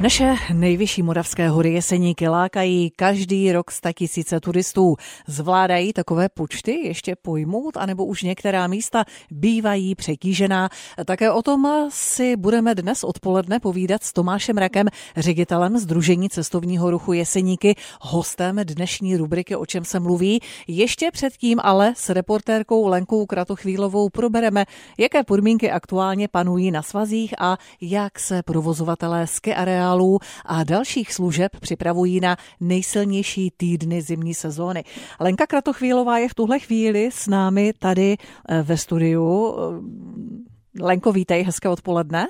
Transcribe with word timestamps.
Naše 0.00 0.34
nejvyšší 0.52 1.02
moravské 1.02 1.48
hory 1.48 1.72
Jeseníky 1.72 2.28
lákají 2.28 2.90
každý 2.96 3.52
rok 3.52 3.70
tisíce 3.94 4.40
turistů. 4.40 4.96
Zvládají 5.26 5.92
takové 5.92 6.28
počty 6.28 6.72
ještě 6.72 7.16
pojmout, 7.22 7.76
anebo 7.76 8.04
už 8.04 8.22
některá 8.22 8.66
místa 8.66 9.04
bývají 9.30 9.94
přetížená. 9.94 10.68
Také 11.04 11.30
o 11.30 11.42
tom 11.42 11.88
si 11.88 12.36
budeme 12.36 12.74
dnes 12.74 13.04
odpoledne 13.04 13.60
povídat 13.60 14.02
s 14.02 14.12
Tomášem 14.12 14.58
Rakem, 14.58 14.86
ředitelem 15.16 15.78
Združení 15.78 16.28
cestovního 16.28 16.90
ruchu 16.90 17.12
Jeseníky, 17.12 17.74
hostem 18.00 18.60
dnešní 18.64 19.16
rubriky 19.16 19.56
O 19.56 19.66
čem 19.66 19.84
se 19.84 20.00
mluví. 20.00 20.40
Ještě 20.68 21.10
předtím 21.10 21.60
ale 21.62 21.92
s 21.96 22.08
reportérkou 22.08 22.86
Lenkou 22.86 23.26
Kratochvílovou 23.26 24.08
probereme, 24.08 24.64
jaké 24.98 25.24
podmínky 25.24 25.70
aktuálně 25.70 26.28
panují 26.28 26.70
na 26.70 26.82
svazích 26.82 27.34
a 27.38 27.58
jak 27.80 28.18
se 28.18 28.42
provozovatelé 28.42 29.26
ski 29.26 29.54
areálu 29.54 29.85
materiálů 29.86 30.18
a 30.44 30.64
dalších 30.64 31.12
služeb 31.12 31.52
připravují 31.60 32.20
na 32.20 32.36
nejsilnější 32.60 33.50
týdny 33.56 34.02
zimní 34.02 34.34
sezóny. 34.34 34.84
Lenka 35.20 35.46
Kratochvílová 35.46 36.18
je 36.18 36.28
v 36.28 36.34
tuhle 36.34 36.58
chvíli 36.58 37.10
s 37.12 37.26
námi 37.26 37.72
tady 37.78 38.16
eh, 38.48 38.62
ve 38.62 38.76
studiu. 38.76 39.56
Lenko, 40.80 41.12
vítej, 41.12 41.42
hezké 41.42 41.68
odpoledne. 41.68 42.28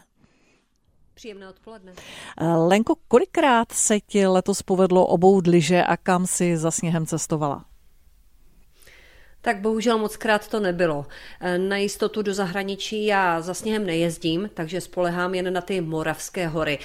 Příjemné 1.15 1.49
odpoledne. 1.49 1.93
Eh, 2.41 2.47
Lenko, 2.47 2.95
kolikrát 3.09 3.73
se 3.73 4.01
ti 4.01 4.27
letos 4.27 4.63
povedlo 4.63 5.07
obout 5.07 5.47
liže 5.47 5.83
a 5.83 5.97
kam 5.97 6.27
si 6.27 6.57
za 6.57 6.71
sněhem 6.71 7.07
cestovala? 7.07 7.65
Tak 9.41 9.61
bohužel 9.61 9.99
moc 9.99 10.17
krát 10.17 10.49
to 10.49 10.61
nebylo. 10.61 11.07
Eh, 11.41 11.59
na 11.59 11.77
jistotu 11.77 12.23
do 12.23 12.35
zahraničí 12.35 13.07
já 13.07 13.41
za 13.41 13.55
sněhem 13.55 13.87
nejezdím, 13.87 14.51
takže 14.55 14.81
spolehám 14.81 15.35
jen 15.35 15.53
na 15.53 15.61
ty 15.61 15.81
Moravské 15.81 16.49
hory. 16.49 16.79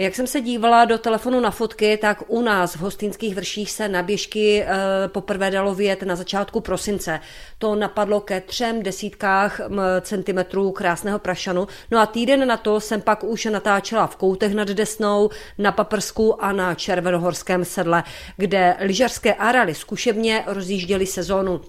Jak 0.00 0.14
jsem 0.14 0.26
se 0.26 0.40
dívala 0.40 0.84
do 0.84 0.98
telefonu 0.98 1.40
na 1.40 1.50
fotky, 1.50 1.96
tak 1.96 2.22
u 2.28 2.42
nás 2.42 2.74
v 2.74 2.80
Hostinských 2.80 3.34
vrších 3.34 3.70
se 3.70 3.88
na 3.88 4.02
běžky 4.02 4.62
e, 4.62 4.68
poprvé 5.08 5.50
dalo 5.50 5.74
vyjet 5.74 6.02
na 6.02 6.16
začátku 6.16 6.60
prosince. 6.60 7.20
To 7.58 7.74
napadlo 7.74 8.20
ke 8.20 8.40
třem 8.40 8.82
desítkách 8.82 9.60
centimetrů 10.00 10.72
krásného 10.72 11.18
prašanu. 11.18 11.66
No 11.90 11.98
a 11.98 12.06
týden 12.06 12.48
na 12.48 12.56
to 12.56 12.80
jsem 12.80 13.00
pak 13.00 13.24
už 13.24 13.44
natáčela 13.44 14.06
v 14.06 14.16
Koutech 14.16 14.54
nad 14.54 14.68
Desnou, 14.68 15.30
na 15.58 15.72
Paprsku 15.72 16.44
a 16.44 16.52
na 16.52 16.74
Červenohorském 16.74 17.64
sedle, 17.64 18.02
kde 18.36 18.76
lyžařské 18.80 19.34
areály 19.34 19.74
zkušebně 19.74 20.44
rozjížděly 20.46 21.06
sezónu. 21.06 21.60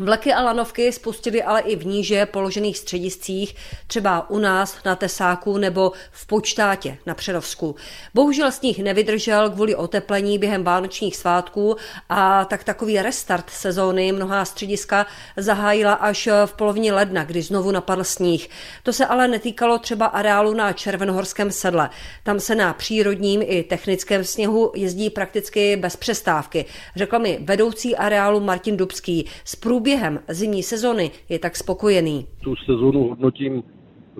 Vleky 0.00 0.32
a 0.32 0.42
lanovky 0.42 0.92
spustili 0.92 1.42
ale 1.42 1.60
i 1.60 1.76
v 1.76 1.86
níže 1.86 2.26
položených 2.26 2.78
střediscích, 2.78 3.54
třeba 3.86 4.30
u 4.30 4.38
nás 4.38 4.76
na 4.84 4.96
Tesáku 4.96 5.58
nebo 5.58 5.92
v 6.10 6.26
Počtátě 6.26 6.98
na 7.06 7.14
Přerovsku. 7.14 7.76
Bohužel 8.14 8.52
sníh 8.52 8.78
nevydržel 8.78 9.50
kvůli 9.50 9.74
oteplení 9.74 10.38
během 10.38 10.64
vánočních 10.64 11.16
svátků 11.16 11.76
a 12.08 12.44
tak 12.44 12.64
takový 12.64 13.02
restart 13.02 13.50
sezóny 13.50 14.12
mnohá 14.12 14.44
střediska 14.44 15.06
zahájila 15.36 15.92
až 15.92 16.28
v 16.46 16.52
polovině 16.52 16.92
ledna, 16.92 17.24
kdy 17.24 17.42
znovu 17.42 17.70
napadl 17.70 18.04
sníh. 18.04 18.48
To 18.82 18.92
se 18.92 19.06
ale 19.06 19.28
netýkalo 19.28 19.78
třeba 19.78 20.06
areálu 20.06 20.54
na 20.54 20.72
Červenohorském 20.72 21.50
sedle. 21.50 21.90
Tam 22.22 22.40
se 22.40 22.54
na 22.54 22.72
přírodním 22.72 23.42
i 23.44 23.62
technickém 23.62 24.24
sněhu 24.24 24.72
jezdí 24.74 25.10
prakticky 25.10 25.76
bez 25.76 25.96
přestávky. 25.96 26.64
Řekla 26.96 27.18
mi 27.18 27.38
vedoucí 27.42 27.96
areálu 27.96 28.40
Martin 28.40 28.76
Dubský. 28.76 29.26
Z 29.44 29.56
průběhem 29.90 30.18
zimní 30.28 30.62
sezony 30.62 31.10
je 31.28 31.38
tak 31.38 31.56
spokojený. 31.56 32.26
Tu 32.44 32.56
sezonu 32.56 33.08
hodnotím 33.08 33.62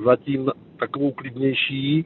zatím 0.04 0.50
takovou 0.78 1.12
klidnější, 1.12 2.04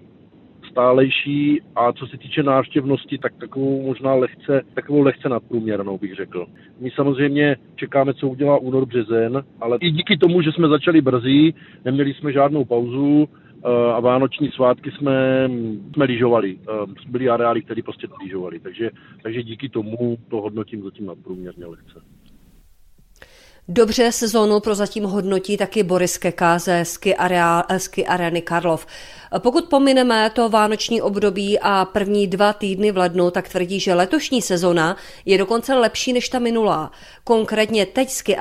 stálejší 0.70 1.60
a 1.76 1.92
co 1.92 2.06
se 2.06 2.18
týče 2.18 2.42
návštěvnosti, 2.42 3.18
tak 3.18 3.32
takovou 3.40 3.82
možná 3.86 4.14
lehce, 4.14 4.62
takovou 4.74 5.00
lehce 5.00 5.28
nadprůměrnou 5.28 5.98
bych 5.98 6.14
řekl. 6.14 6.46
My 6.80 6.90
samozřejmě 6.90 7.56
čekáme, 7.76 8.14
co 8.14 8.28
udělá 8.28 8.58
únor 8.58 8.86
březen, 8.86 9.44
ale 9.60 9.78
i 9.80 9.90
díky 9.90 10.16
tomu, 10.16 10.42
že 10.42 10.52
jsme 10.52 10.68
začali 10.68 11.00
brzy, 11.00 11.54
neměli 11.84 12.14
jsme 12.14 12.32
žádnou 12.32 12.64
pauzu, 12.64 13.28
eh, 13.28 13.92
a 13.92 14.00
vánoční 14.00 14.50
svátky 14.50 14.90
jsme, 14.90 15.50
jsme 15.94 16.04
lyžovali. 16.04 16.58
Eh, 16.58 16.86
byly 17.08 17.28
areály, 17.28 17.62
které 17.62 17.82
prostě 17.82 18.06
lyžovali. 18.22 18.60
Takže, 18.60 18.90
takže 19.22 19.42
díky 19.42 19.68
tomu 19.68 20.16
to 20.28 20.36
hodnotím 20.36 20.82
zatím 20.82 21.06
nadprůměrně 21.06 21.66
lehce. 21.66 22.00
Dobře 23.68 24.12
sezónu 24.12 24.60
prozatím 24.60 25.04
hodnotí 25.04 25.56
taky 25.56 25.82
Boris 25.82 26.18
Keka 26.18 26.58
ze 26.58 26.84
ski, 26.84 27.16
areál, 27.16 27.64
ski 27.78 28.06
areny 28.06 28.42
Karlov. 28.42 28.86
Pokud 29.38 29.64
pomineme 29.64 30.30
to 30.30 30.48
vánoční 30.48 31.02
období 31.02 31.58
a 31.58 31.84
první 31.84 32.26
dva 32.26 32.52
týdny 32.52 32.92
v 32.92 32.96
lednu, 32.96 33.30
tak 33.30 33.48
tvrdí, 33.48 33.80
že 33.80 33.94
letošní 33.94 34.42
sezona 34.42 34.96
je 35.24 35.38
dokonce 35.38 35.74
lepší 35.74 36.12
než 36.12 36.28
ta 36.28 36.38
minulá. 36.38 36.90
Konkrétně 37.24 37.86
teď 37.86 38.10
ski 38.10 38.36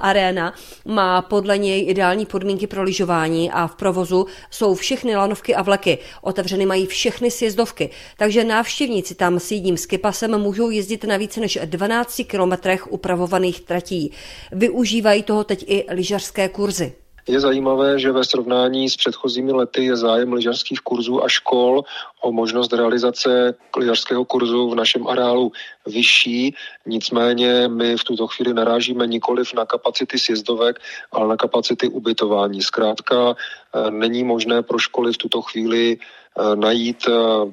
arena 0.00 0.54
má 0.84 1.22
podle 1.22 1.58
něj 1.58 1.88
ideální 1.88 2.26
podmínky 2.26 2.66
pro 2.66 2.82
lyžování 2.82 3.50
a 3.50 3.66
v 3.66 3.74
provozu 3.74 4.26
jsou 4.50 4.74
všechny 4.74 5.16
lanovky 5.16 5.54
a 5.54 5.62
vleky. 5.62 5.98
Otevřeny 6.22 6.66
mají 6.66 6.86
všechny 6.86 7.30
sjezdovky, 7.30 7.90
takže 8.16 8.44
návštěvníci 8.44 9.14
tam 9.14 9.40
s 9.40 9.50
jedním 9.50 9.76
skipasem 9.76 10.38
můžou 10.38 10.70
jezdit 10.70 11.04
na 11.04 11.16
více 11.16 11.40
než 11.40 11.58
12 11.64 12.20
kilometrech 12.26 12.92
upravovaných 12.92 13.60
tratí. 13.60 14.12
Využívají 14.52 15.22
toho 15.22 15.44
teď 15.44 15.64
i 15.68 15.84
lyžařské 15.90 16.48
kurzy. 16.48 17.03
Je 17.28 17.40
zajímavé, 17.40 17.98
že 17.98 18.12
ve 18.12 18.24
srovnání 18.24 18.90
s 18.90 18.96
předchozími 18.96 19.52
lety 19.52 19.84
je 19.84 19.96
zájem 19.96 20.32
lyžařských 20.32 20.80
kurzů 20.80 21.24
a 21.24 21.28
škol 21.28 21.84
o 22.20 22.32
možnost 22.32 22.72
realizace 22.72 23.54
lyžařského 23.76 24.24
kurzu 24.24 24.70
v 24.70 24.74
našem 24.74 25.06
areálu 25.06 25.52
vyšší. 25.86 26.54
Nicméně 26.86 27.68
my 27.68 27.96
v 27.96 28.04
tuto 28.04 28.26
chvíli 28.26 28.54
narážíme 28.54 29.06
nikoliv 29.06 29.54
na 29.54 29.64
kapacity 29.64 30.18
sjezdovek, 30.18 30.80
ale 31.12 31.28
na 31.28 31.36
kapacity 31.36 31.88
ubytování. 31.88 32.62
Zkrátka 32.62 33.34
eh, 33.34 33.90
není 33.90 34.24
možné 34.24 34.62
pro 34.62 34.78
školy 34.78 35.12
v 35.12 35.18
tuto 35.18 35.42
chvíli 35.42 35.98
najít 36.54 36.96
eh, 37.08 37.12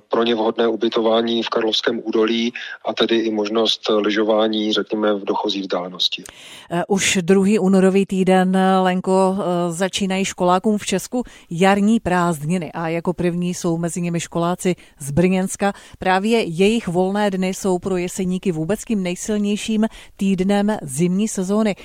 pro 0.10 0.24
ně 0.24 0.36
vhodné 0.36 0.68
ubytování 0.68 1.44
v 1.44 1.50
Karlovském 1.50 2.02
údolí 2.04 2.54
a 2.86 2.94
tedy 2.94 3.16
i 3.16 3.32
možnost 3.32 3.90
lyžování, 3.90 4.74
řekněme, 4.74 5.14
v 5.14 5.26
dochozí 5.26 5.62
vzdálenosti. 5.62 6.24
Eh, 6.72 6.84
už 6.88 7.18
druhý 7.22 7.60
únorový 7.60 8.06
týden, 8.06 8.58
Lenko, 8.82 9.38
začínají 9.70 10.26
školákům 10.26 10.78
v 10.78 10.86
Česku 10.86 11.24
jarní 11.50 12.00
prázdniny 12.00 12.72
a 12.72 12.88
jako 12.88 13.14
první 13.14 13.54
jsou 13.54 13.78
mezi 13.78 14.02
nimi 14.02 14.20
školáci 14.20 14.76
z 15.00 15.12
Brněnska. 15.12 15.74
Právě 16.00 16.44
jejich 16.44 16.88
volné 16.88 17.32
dny 17.32 17.54
jsou 17.54 17.80
pro 17.80 17.98
jeseníky 17.98 18.52
vůbec 18.52 18.84
tím 18.84 19.04
nejsilnějším 19.04 19.88
týdnem 20.18 20.78
zimní 20.82 21.28
sezóny. 21.28 21.76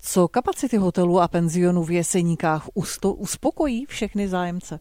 Co 0.00 0.28
kapacity 0.28 0.76
hotelů 0.76 1.20
a 1.20 1.28
penzionů 1.28 1.82
v 1.82 1.90
Jeseníkách 1.90 2.68
uspokojí 3.18 3.84
všechny 3.86 4.28
zájemce? 4.28 4.80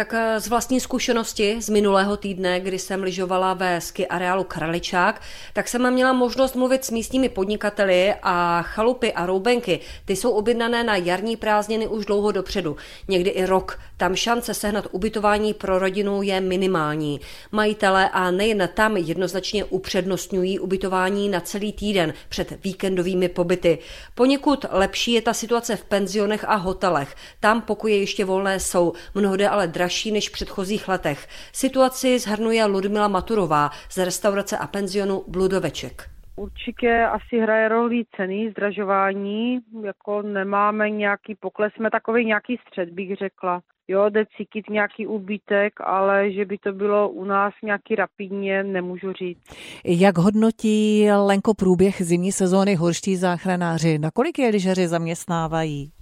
Tak 0.00 0.14
eh, 0.14 0.40
z 0.40 0.48
vlastní 0.48 0.80
zkušenosti 0.80 1.56
z 1.60 1.68
minulého 1.68 2.16
týdne, 2.16 2.60
kdy 2.60 2.78
jsem 2.78 3.02
lyžovala 3.02 3.54
ve 3.54 3.80
ski 3.80 4.06
areálu 4.06 4.44
Kraličák, 4.44 5.22
tak 5.52 5.68
jsem 5.68 5.92
měla 5.92 6.12
možnost 6.12 6.56
mluvit 6.56 6.84
s 6.84 6.90
místními 6.90 7.28
podnikateli 7.28 8.14
a 8.22 8.62
chalupy 8.62 9.12
a 9.12 9.26
roubenky. 9.26 9.80
Ty 10.04 10.16
jsou 10.16 10.30
objednané 10.30 10.84
na 10.84 10.96
jarní 10.96 11.36
prázdniny 11.36 11.88
už 11.88 12.06
dlouho 12.06 12.32
dopředu, 12.32 12.76
někdy 13.08 13.30
i 13.30 13.44
rok. 13.44 13.78
Tam 13.96 14.16
šance 14.16 14.54
sehnat 14.54 14.86
ubytování 14.92 15.54
pro 15.54 15.78
rodinu 15.78 16.22
je 16.22 16.40
minimální. 16.40 17.20
Majitele 17.52 18.08
a 18.08 18.30
nejen 18.30 18.68
tam 18.74 18.96
jednoznačně 18.96 19.64
upřednostňují 19.64 20.58
ubytování 20.58 21.28
na 21.28 21.40
celý 21.40 21.72
týden 21.72 22.14
před 22.28 22.64
víkendovými 22.64 23.28
pobyty. 23.28 23.78
Poněkud 24.14 24.64
lepší 24.70 25.12
je 25.12 25.22
ta 25.22 25.34
situace 25.34 25.76
v 25.76 25.84
penzionech 25.84 26.44
a 26.48 26.54
hotelech. 26.54 27.16
Tam 27.40 27.62
pokoje 27.62 27.96
ještě 27.96 28.24
volné 28.24 28.60
jsou, 28.60 28.92
mnohde 29.14 29.48
ale 29.48 29.66
dražší 29.66 29.89
než 30.12 30.28
v 30.28 30.32
předchozích 30.32 30.88
letech. 30.88 31.28
Situaci 31.52 32.18
zhrnuje 32.18 32.64
Ludmila 32.64 33.08
Maturová 33.08 33.70
z 33.90 33.98
restaurace 33.98 34.58
a 34.58 34.66
penzionu 34.66 35.24
Bludoveček. 35.28 36.10
Určitě 36.36 37.04
asi 37.04 37.38
hraje 37.38 37.68
roli 37.68 38.04
ceny, 38.16 38.50
zdražování, 38.50 39.58
jako 39.84 40.22
nemáme 40.22 40.90
nějaký 40.90 41.34
pokles, 41.34 41.72
jsme 41.76 41.90
takový 41.90 42.24
nějaký 42.24 42.58
střed, 42.66 42.90
bych 42.90 43.16
řekla. 43.16 43.60
Jo, 43.88 44.08
jde 44.08 44.24
cítit 44.36 44.70
nějaký 44.70 45.06
úbytek, 45.06 45.72
ale 45.80 46.32
že 46.32 46.44
by 46.44 46.58
to 46.58 46.72
bylo 46.72 47.08
u 47.08 47.24
nás 47.24 47.54
nějaký 47.62 47.94
rapidně, 47.94 48.64
nemůžu 48.64 49.12
říct. 49.12 49.38
Jak 49.84 50.18
hodnotí 50.18 51.08
Lenko 51.26 51.54
průběh 51.54 52.02
zimní 52.02 52.32
sezóny 52.32 52.74
horští 52.74 53.16
záchranáři? 53.16 53.98
Nakolik 53.98 54.38
je 54.38 54.48
lyžaři 54.48 54.88
zaměstnávají? 54.88 55.92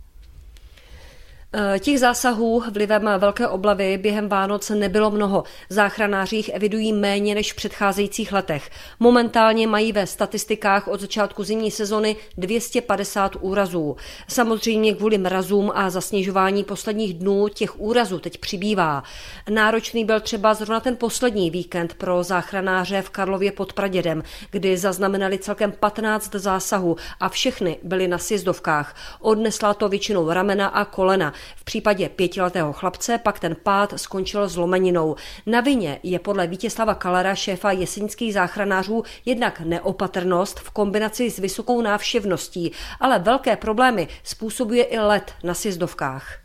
Eh, 1.53 1.79
těch 1.79 2.01
zásahů 2.01 2.63
vlivem 2.73 3.11
velké 3.19 3.49
oblavy 3.49 3.99
během 3.99 4.29
Vánoc 4.29 4.71
nebylo 4.71 5.11
mnoho. 5.11 5.45
Záchranáři 5.69 6.37
jich 6.37 6.49
evidují 6.49 6.93
méně 6.93 7.35
než 7.35 7.53
v 7.53 7.57
předcházejících 7.57 8.33
letech. 8.33 8.71
Momentálně 9.01 9.67
mají 9.67 9.93
ve 9.93 10.07
statistikách 10.07 10.89
od 10.89 11.01
začátku 11.01 11.45
zimní 11.45 11.71
sezony 11.71 12.17
250 12.37 13.37
úrazů. 13.41 13.97
Samozřejmě 14.29 14.95
kvůli 14.95 15.19
mrazům 15.19 15.73
a 15.75 15.91
zasněžování 15.91 16.65
posledních 16.65 17.15
dnů 17.15 17.49
těch 17.49 17.81
úrazů 17.81 18.19
teď 18.19 18.39
přibývá. 18.39 19.03
Náročný 19.51 20.05
byl 20.05 20.21
třeba 20.21 20.55
zrovna 20.55 20.81
ten 20.81 20.97
poslední 20.97 21.51
víkend 21.51 21.95
pro 21.95 22.23
záchranáře 22.23 23.03
v 23.03 23.11
Karlově 23.11 23.53
pod 23.53 23.73
Pradědem, 23.73 24.23
kdy 24.51 24.77
zaznamenali 24.77 25.39
celkem 25.39 25.73
15 25.73 26.35
zásahů 26.35 26.97
a 27.21 27.29
všechny 27.29 27.77
byly 27.83 28.09
na 28.09 28.19
sjezdovkách. 28.19 28.97
Odnesla 29.21 29.75
to 29.75 29.89
většinou 29.89 30.33
ramena 30.33 30.67
a 30.67 30.85
kolena. 30.85 31.33
V 31.57 31.65
případě 31.65 32.09
pětiletého 32.09 32.73
chlapce 32.73 33.19
pak 33.19 33.41
ten 33.41 33.57
pád 33.63 33.93
skončil 33.97 34.49
zlomeninou. 34.49 35.17
Na 35.47 35.61
vině 35.61 36.01
je 36.03 36.19
podle 36.19 36.47
Vítězslava 36.47 36.95
Kalera, 36.95 37.35
šéfa 37.35 37.73
jesenických 37.73 38.35
záchranářů, 38.35 39.03
jednak 39.25 39.61
neopatrnost 39.61 40.61
v 40.61 40.71
kombinaci 40.71 41.31
s 41.31 41.39
vysokou 41.39 41.81
návštěvností, 41.81 42.73
ale 43.01 43.19
velké 43.19 43.57
problémy 43.57 44.09
způsobuje 44.23 44.85
i 44.85 44.99
let 44.99 45.33
na 45.45 45.55
sjezdovkách. 45.55 46.39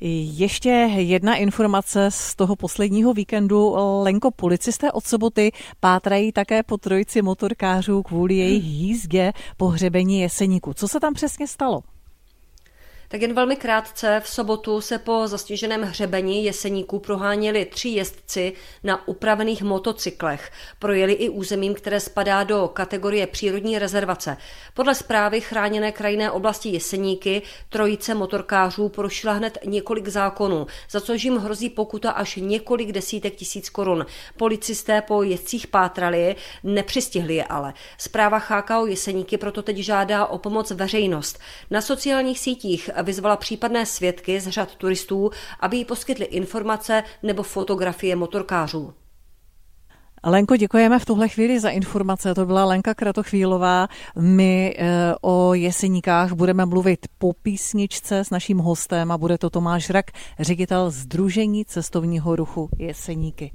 Ještě 0.00 0.70
jedna 0.96 1.36
informace 1.36 2.10
z 2.10 2.34
toho 2.34 2.56
posledního 2.56 3.14
víkendu. 3.14 3.74
Lenko, 4.02 4.30
policisté 4.30 4.92
od 4.92 5.04
soboty 5.04 5.52
pátrají 5.80 6.32
také 6.32 6.62
po 6.62 6.78
trojici 6.78 7.22
motorkářů 7.22 8.02
kvůli 8.02 8.34
jejich 8.34 8.64
jízdě 8.64 9.32
po 9.56 9.68
hřebení 9.68 10.20
Jeseníku. 10.20 10.74
Co 10.74 10.88
se 10.88 11.00
tam 11.00 11.14
přesně 11.14 11.46
stalo? 11.46 11.80
Tak 13.08 13.22
jen 13.22 13.34
velmi 13.34 13.56
krátce 13.56 14.20
v 14.24 14.28
sobotu 14.28 14.80
se 14.80 14.98
po 14.98 15.28
zastěženém 15.28 15.82
hřebení 15.82 16.44
jeseníků 16.44 16.98
proháněli 16.98 17.64
tři 17.64 17.88
jezdci 17.88 18.52
na 18.82 19.08
upravených 19.08 19.62
motocyklech. 19.62 20.50
Projeli 20.78 21.12
i 21.12 21.28
územím, 21.28 21.74
které 21.74 22.00
spadá 22.00 22.44
do 22.44 22.68
kategorie 22.68 23.26
přírodní 23.26 23.78
rezervace. 23.78 24.36
Podle 24.74 24.94
zprávy 24.94 25.40
chráněné 25.40 25.92
krajinné 25.92 26.30
oblasti 26.30 26.68
Jeseníky 26.68 27.42
trojice 27.68 28.14
motorkářů 28.14 28.88
porušila 28.88 29.32
hned 29.32 29.58
několik 29.64 30.08
zákonů, 30.08 30.66
za 30.90 31.00
což 31.00 31.24
jim 31.24 31.36
hrozí 31.36 31.70
pokuta 31.70 32.10
až 32.10 32.36
několik 32.36 32.92
desítek 32.92 33.34
tisíc 33.34 33.70
korun. 33.70 34.06
Policisté 34.36 35.02
po 35.02 35.22
jezdcích 35.22 35.66
pátrali, 35.66 36.36
nepřistihli 36.62 37.34
je 37.34 37.44
ale. 37.44 37.74
Zpráva 37.98 38.38
HKO 38.38 38.86
Jeseníky 38.86 39.38
proto 39.38 39.62
teď 39.62 39.76
žádá 39.76 40.26
o 40.26 40.38
pomoc 40.38 40.70
veřejnost. 40.70 41.38
Na 41.70 41.80
sociálních 41.80 42.38
sítích 42.38 42.90
vyzvala 43.02 43.36
případné 43.36 43.86
svědky 43.86 44.40
z 44.40 44.48
řad 44.48 44.74
turistů, 44.74 45.30
aby 45.60 45.76
jí 45.76 45.84
poskytli 45.84 46.24
informace 46.24 47.02
nebo 47.22 47.42
fotografie 47.42 48.16
motorkářů. 48.16 48.94
Lenko, 50.26 50.56
děkujeme 50.56 50.98
v 50.98 51.04
tuhle 51.04 51.28
chvíli 51.28 51.60
za 51.60 51.68
informace. 51.68 52.34
To 52.34 52.46
byla 52.46 52.64
Lenka 52.64 52.94
Kratochvílová. 52.94 53.88
My 54.18 54.76
e, 54.78 55.14
o 55.20 55.54
jeseníkách 55.54 56.32
budeme 56.32 56.66
mluvit 56.66 57.06
po 57.18 57.32
písničce 57.32 58.18
s 58.18 58.30
naším 58.30 58.58
hostem 58.58 59.12
a 59.12 59.18
bude 59.18 59.38
to 59.38 59.50
Tomáš 59.50 59.90
Rak, 59.90 60.06
ředitel 60.40 60.90
Združení 60.90 61.64
cestovního 61.64 62.36
ruchu 62.36 62.68
Jeseníky. 62.78 63.52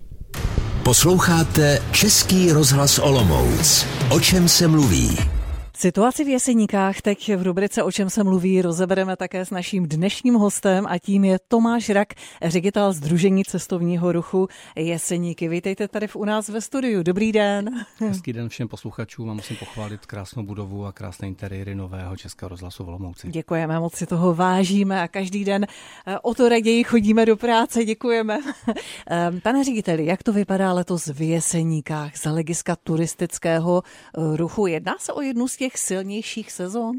Posloucháte 0.84 1.82
Český 1.92 2.52
rozhlas 2.52 3.00
Olomouc. 3.00 3.86
O 4.12 4.20
čem 4.20 4.50
se 4.50 4.68
mluví? 4.68 5.39
Situaci 5.80 6.24
v 6.24 6.28
Jeseníkách 6.28 7.02
teď 7.02 7.36
v 7.36 7.44
rubrice 7.44 7.84
O 7.84 7.92
čem 7.92 8.10
se 8.10 8.24
mluví 8.24 8.62
rozebereme 8.62 9.16
také 9.16 9.46
s 9.46 9.50
naším 9.50 9.88
dnešním 9.88 10.34
hostem 10.34 10.86
a 10.88 10.98
tím 10.98 11.24
je 11.24 11.40
Tomáš 11.48 11.90
Rak, 11.90 12.14
ředitel 12.44 12.94
Združení 12.94 13.44
cestovního 13.44 14.12
ruchu 14.12 14.48
Jeseníky. 14.76 15.50
Vítejte 15.50 15.88
tady 15.88 16.08
u 16.16 16.26
nás 16.26 16.50
ve 16.50 16.62
studiu. 16.62 17.04
Dobrý 17.04 17.32
den. 17.32 17.86
Hezký 18.00 18.34
den 18.34 18.50
všem 18.50 18.68
posluchačům 18.68 19.30
a 19.30 19.34
musím 19.34 19.58
pochválit 19.58 20.06
krásnou 20.06 20.44
budovu 20.44 20.86
a 20.86 20.92
krásné 20.92 21.28
interiéry 21.28 21.76
nového 21.76 22.18
Českého 22.18 22.50
rozhlasu 22.50 22.84
v 22.84 22.88
Olomouci. 22.88 23.28
Děkujeme, 23.28 23.80
moc 23.80 23.96
si 23.96 24.06
toho 24.06 24.34
vážíme 24.34 25.02
a 25.02 25.08
každý 25.08 25.46
den 25.46 25.66
eh, 26.08 26.20
o 26.20 26.34
to 26.34 26.50
raději 26.50 26.84
chodíme 26.84 27.26
do 27.26 27.38
práce. 27.38 27.86
Děkujeme. 27.86 28.40
Eh, 29.12 29.32
pane 29.44 29.64
řediteli, 29.64 30.06
jak 30.06 30.24
to 30.24 30.34
vypadá 30.34 30.74
letos 30.74 31.08
v 31.08 31.22
Jeseníkách 31.22 32.18
z 32.18 32.26
hlediska 32.26 32.76
turistického 32.76 33.84
eh, 33.84 34.38
ruchu? 34.38 34.68
Jedná 34.68 34.96
se 35.00 35.14
o 35.14 35.22
jednu 35.22 35.48
z 35.48 35.58
těch 35.58 35.69
těch 35.70 35.80
silnějších 35.80 36.52
sezon? 36.52 36.98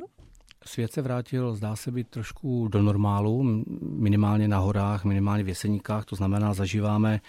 Svět 0.65 0.93
se 0.93 1.03
vrátil, 1.03 1.55
zdá 1.55 1.77
se 1.77 1.91
být 1.91 2.09
trošku 2.09 2.69
do 2.69 2.83
normálu, 2.83 3.65
minimálně 3.81 4.49
na 4.49 4.59
horách, 4.59 5.05
minimálně 5.05 5.45
v 5.45 5.49
jeseníkách, 5.49 6.05
to 6.05 6.17
znamená, 6.17 6.55
zažíváme 6.55 7.21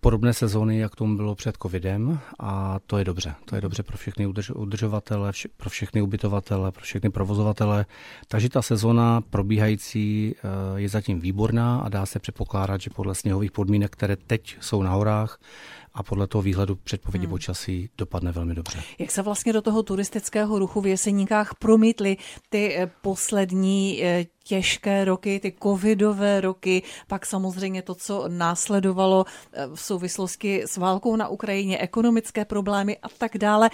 podobné 0.00 0.34
sezóny, 0.34 0.78
jak 0.78 0.96
tomu 0.96 1.16
bylo 1.16 1.34
před 1.34 1.56
covidem 1.62 2.18
a 2.38 2.78
to 2.86 2.98
je 2.98 3.04
dobře. 3.04 3.34
To 3.44 3.54
je 3.54 3.60
dobře 3.60 3.82
pro 3.82 3.96
všechny 3.96 4.26
udrž- 4.26 4.60
udržovatele, 4.60 5.32
pro 5.56 5.70
všechny 5.70 6.02
ubytovatele, 6.02 6.72
pro 6.72 6.82
všechny 6.82 7.10
provozovatele. 7.10 7.86
Takže 8.28 8.48
ta 8.48 8.62
sezóna 8.62 9.20
probíhající 9.20 10.34
eh, 10.36 10.80
je 10.80 10.88
zatím 10.88 11.20
výborná 11.20 11.80
a 11.80 11.88
dá 11.88 12.06
se 12.06 12.18
předpokládat, 12.18 12.80
že 12.80 12.90
podle 12.90 13.14
sněhových 13.14 13.52
podmínek, 13.52 13.92
které 13.92 14.16
teď 14.16 14.56
jsou 14.60 14.82
na 14.82 14.90
horách, 14.90 15.38
a 15.94 16.02
podle 16.02 16.26
toho 16.26 16.42
výhledu 16.42 16.76
předpovědi 16.76 17.26
hmm. 17.26 17.30
počasí 17.30 17.90
dopadne 17.98 18.32
velmi 18.32 18.54
dobře. 18.54 18.82
Jak 18.98 19.10
se 19.10 19.22
vlastně 19.22 19.52
do 19.52 19.62
toho 19.62 19.82
turistického 19.82 20.58
ruchu 20.58 20.80
v 20.80 20.86
Jeseníkách 20.86 21.54
promítly 21.54 22.16
ty 22.48 22.76
eh, 22.76 22.90
poslední 23.02 24.04
eh, 24.04 24.26
těžké 24.44 25.04
roky, 25.04 25.40
ty 25.40 25.54
covidové 25.62 26.40
roky, 26.40 26.82
pak 27.06 27.26
samozřejmě 27.26 27.82
to, 27.82 27.94
co 27.94 28.24
následovalo 28.28 29.24
eh, 29.52 29.66
v 29.74 29.80
souvislosti 29.80 30.62
s 30.66 30.76
válkou 30.76 31.16
na 31.16 31.28
Ukrajině, 31.28 31.78
ekonomické 31.78 32.44
problémy 32.44 32.98
a 32.98 33.08
tak 33.08 33.38
dále. 33.38 33.70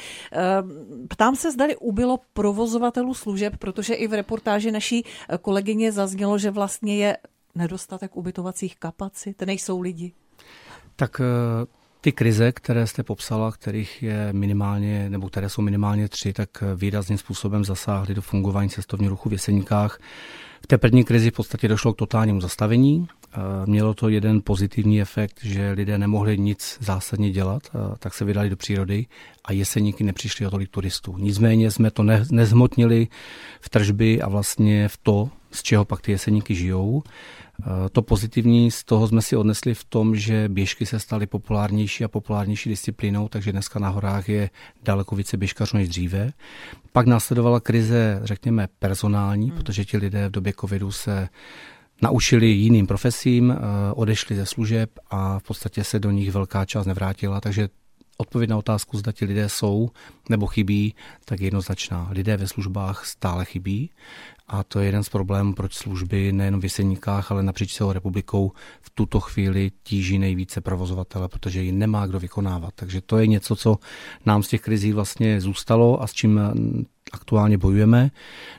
Ptám 1.08 1.36
se, 1.36 1.52
zdali 1.52 1.76
ubylo 1.76 2.18
provozovatelů 2.32 3.14
služeb, 3.14 3.56
protože 3.56 3.94
i 3.94 4.08
v 4.08 4.12
reportáži 4.12 4.70
naší 4.70 5.04
kolegyně 5.42 5.92
zaznělo, 5.92 6.38
že 6.38 6.50
vlastně 6.50 6.96
je 6.96 7.16
nedostatek 7.54 8.16
ubytovacích 8.16 8.76
kapacit, 8.76 9.42
nejsou 9.42 9.80
lidi. 9.80 10.12
Tak 10.96 11.20
ty 12.00 12.12
krize, 12.12 12.52
které 12.52 12.86
jste 12.86 13.02
popsala, 13.02 13.52
kterých 13.52 14.02
je 14.02 14.28
minimálně, 14.32 15.10
nebo 15.10 15.28
které 15.28 15.48
jsou 15.48 15.62
minimálně 15.62 16.08
tři, 16.08 16.32
tak 16.32 16.48
výrazným 16.76 17.18
způsobem 17.18 17.64
zasáhly 17.64 18.14
do 18.14 18.22
fungování 18.22 18.70
cestovního 18.70 19.10
ruchu 19.10 19.28
v 19.28 19.32
Jeseníkách. 19.32 20.00
V 20.62 20.66
té 20.66 20.78
první 20.78 21.04
krizi 21.04 21.30
v 21.30 21.34
podstatě 21.34 21.68
došlo 21.68 21.92
k 21.92 21.96
totálnímu 21.96 22.40
zastavení. 22.40 23.08
Mělo 23.66 23.94
to 23.94 24.08
jeden 24.08 24.40
pozitivní 24.44 25.00
efekt, 25.00 25.40
že 25.42 25.72
lidé 25.72 25.98
nemohli 25.98 26.38
nic 26.38 26.78
zásadně 26.80 27.30
dělat, 27.30 27.62
tak 27.98 28.14
se 28.14 28.24
vydali 28.24 28.50
do 28.50 28.56
přírody 28.56 29.06
a 29.44 29.52
jeseníky 29.52 30.04
nepřišli 30.04 30.46
o 30.46 30.50
tolik 30.50 30.70
turistů. 30.70 31.18
Nicméně 31.18 31.70
jsme 31.70 31.90
to 31.90 32.02
nezhmotnili 32.30 33.08
v 33.60 33.68
tržby 33.68 34.22
a 34.22 34.28
vlastně 34.28 34.88
v 34.88 34.96
to, 34.96 35.30
z 35.50 35.62
čeho 35.62 35.84
pak 35.84 36.00
ty 36.00 36.12
jeseníky 36.12 36.54
žijou. 36.54 37.02
Eh, 37.60 37.88
to 37.92 38.02
pozitivní 38.02 38.70
z 38.70 38.84
toho 38.84 39.08
jsme 39.08 39.22
si 39.22 39.36
odnesli 39.36 39.74
v 39.74 39.84
tom, 39.84 40.16
že 40.16 40.48
běžky 40.48 40.86
se 40.86 40.98
staly 40.98 41.26
populárnější 41.26 42.04
a 42.04 42.08
populárnější 42.08 42.68
disciplínou, 42.68 43.28
takže 43.28 43.52
dneska 43.52 43.78
na 43.78 43.88
horách 43.88 44.28
je 44.28 44.50
daleko 44.82 45.16
více 45.16 45.36
běžkařů 45.36 45.76
než 45.76 45.88
dříve. 45.88 46.32
Pak 46.92 47.06
následovala 47.06 47.60
krize, 47.60 48.20
řekněme, 48.24 48.68
personální, 48.78 49.48
hmm. 49.48 49.58
protože 49.58 49.84
ti 49.84 49.96
lidé 49.96 50.28
v 50.28 50.32
době 50.32 50.52
covidu 50.60 50.92
se 50.92 51.28
naučili 52.02 52.46
jiným 52.46 52.86
profesím, 52.86 53.50
eh, 53.50 53.56
odešli 53.94 54.36
ze 54.36 54.46
služeb 54.46 54.90
a 55.10 55.38
v 55.38 55.42
podstatě 55.42 55.84
se 55.84 55.98
do 55.98 56.10
nich 56.10 56.30
velká 56.30 56.64
část 56.64 56.86
nevrátila, 56.86 57.40
takže 57.40 57.68
odpověď 58.20 58.50
na 58.50 58.56
otázku, 58.56 58.98
zda 58.98 59.12
ti 59.12 59.24
lidé 59.24 59.48
jsou 59.48 59.90
nebo 60.28 60.46
chybí, 60.46 60.94
tak 61.24 61.40
je 61.40 61.46
jednoznačná. 61.46 62.08
Lidé 62.10 62.36
ve 62.36 62.48
službách 62.48 63.06
stále 63.06 63.44
chybí 63.44 63.90
a 64.52 64.62
to 64.62 64.80
je 64.80 64.86
jeden 64.86 65.04
z 65.04 65.08
problémů, 65.08 65.54
proč 65.54 65.74
služby 65.74 66.32
nejen 66.32 66.60
v 66.60 66.64
Jeseníkách, 66.64 67.30
ale 67.30 67.42
napříč 67.42 67.74
celou 67.74 67.92
republikou 67.92 68.52
v 68.80 68.90
tuto 68.90 69.20
chvíli 69.20 69.70
tíží 69.82 70.18
nejvíce 70.18 70.60
provozovatele, 70.60 71.28
protože 71.28 71.62
ji 71.62 71.72
nemá 71.72 72.06
kdo 72.06 72.20
vykonávat. 72.20 72.74
Takže 72.74 73.00
to 73.00 73.18
je 73.18 73.26
něco, 73.26 73.56
co 73.56 73.78
nám 74.26 74.42
z 74.42 74.48
těch 74.48 74.60
krizí 74.60 74.92
vlastně 74.92 75.40
zůstalo 75.40 76.02
a 76.02 76.06
s 76.06 76.12
čím 76.12 76.40
aktuálně 77.12 77.58
bojujeme. 77.58 78.10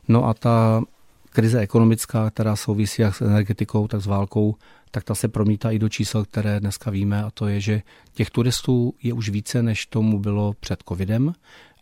No 0.07 0.25
a 0.25 0.33
ta 0.33 0.81
krize 1.29 1.59
ekonomická, 1.59 2.29
která 2.29 2.55
souvisí 2.55 3.01
jak 3.01 3.15
s 3.15 3.21
energetikou, 3.21 3.87
tak 3.87 4.01
s 4.01 4.05
válkou, 4.05 4.55
tak 4.91 5.03
ta 5.03 5.15
se 5.15 5.27
promítá 5.27 5.71
i 5.71 5.79
do 5.79 5.89
čísel, 5.89 6.25
které 6.25 6.59
dneska 6.59 6.91
víme, 6.91 7.23
a 7.23 7.31
to 7.31 7.47
je, 7.47 7.61
že 7.61 7.81
těch 8.13 8.29
turistů 8.29 8.93
je 9.03 9.13
už 9.13 9.29
více, 9.29 9.63
než 9.63 9.85
tomu 9.85 10.19
bylo 10.19 10.53
před 10.59 10.83
covidem, 10.89 11.33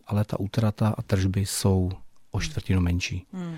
ale 0.07 0.25
ta 0.25 0.39
útrata 0.39 0.95
a 0.97 1.01
tržby 1.01 1.45
jsou 1.45 1.91
o 2.31 2.41
čtvrtinu 2.41 2.81
menší. 2.81 3.25
Hmm. 3.33 3.57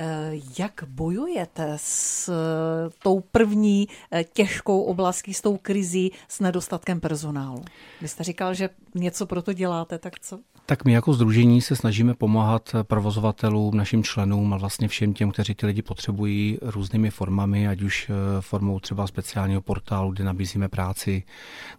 Eh, 0.00 0.30
jak 0.58 0.84
bojujete 0.86 1.72
s 1.76 2.28
eh, 2.28 2.90
tou 3.02 3.20
první 3.20 3.88
eh, 4.10 4.24
těžkou 4.24 4.82
oblastí, 4.82 5.34
s 5.34 5.40
tou 5.40 5.56
krizí, 5.56 6.12
s 6.28 6.40
nedostatkem 6.40 7.00
personálu? 7.00 7.64
Vy 8.00 8.08
jste 8.08 8.24
říkal, 8.24 8.54
že 8.54 8.70
něco 8.94 9.26
pro 9.26 9.42
to 9.42 9.52
děláte, 9.52 9.98
tak 9.98 10.20
co? 10.20 10.40
Tak 10.70 10.84
my 10.84 10.92
jako 10.92 11.12
združení 11.12 11.60
se 11.60 11.76
snažíme 11.76 12.14
pomáhat 12.14 12.74
provozovatelům, 12.82 13.76
našim 13.76 14.02
členům 14.04 14.54
a 14.54 14.56
vlastně 14.56 14.88
všem 14.88 15.14
těm, 15.14 15.30
kteří 15.30 15.54
ty 15.54 15.66
lidi 15.66 15.82
potřebují 15.82 16.58
různými 16.62 17.10
formami, 17.10 17.68
ať 17.68 17.82
už 17.82 18.10
eh, 18.10 18.12
formou 18.40 18.80
třeba 18.80 19.06
speciálního 19.06 19.62
portálu, 19.62 20.12
kde 20.12 20.24
nabízíme 20.24 20.68
práci, 20.68 21.22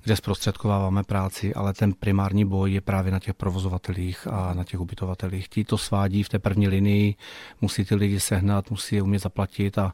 kde 0.03 0.15
zprostředkováváme 0.15 1.03
práci, 1.03 1.53
ale 1.53 1.73
ten 1.73 1.93
primární 1.93 2.45
boj 2.45 2.73
je 2.73 2.81
právě 2.81 3.11
na 3.11 3.19
těch 3.19 3.33
provozovatelích 3.33 4.27
a 4.27 4.53
na 4.53 4.63
těch 4.63 4.79
ubytovatelích. 4.79 5.49
Ti 5.49 5.63
to 5.63 5.77
svádí 5.77 6.23
v 6.23 6.29
té 6.29 6.39
první 6.39 6.67
linii, 6.67 7.15
musí 7.61 7.85
ty 7.85 7.95
lidi 7.95 8.19
sehnat, 8.19 8.71
musí 8.71 8.95
je 8.95 9.01
umět 9.01 9.19
zaplatit 9.19 9.77
a 9.77 9.93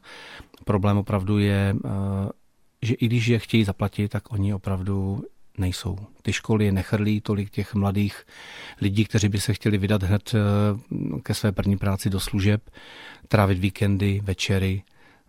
problém 0.64 0.96
opravdu 0.96 1.38
je, 1.38 1.76
eh, 1.84 1.88
že 2.82 2.94
i 2.94 3.06
když 3.06 3.26
je 3.26 3.38
chtějí 3.38 3.64
zaplatit, 3.64 4.08
tak 4.08 4.32
oni 4.32 4.54
opravdu 4.54 5.24
nejsou. 5.58 5.98
Ty 6.22 6.32
školy 6.32 6.72
nechrlí 6.72 7.20
tolik 7.20 7.50
těch 7.50 7.74
mladých 7.74 8.26
lidí, 8.80 9.04
kteří 9.04 9.28
by 9.28 9.40
se 9.40 9.54
chtěli 9.54 9.78
vydat 9.78 10.02
hned 10.02 10.34
eh, 10.34 10.40
ke 11.22 11.34
své 11.34 11.52
první 11.52 11.76
práci 11.76 12.10
do 12.10 12.20
služeb, 12.20 12.70
trávit 13.28 13.58
víkendy, 13.58 14.20
večery 14.24 14.82